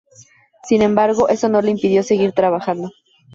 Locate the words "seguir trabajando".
2.01-2.89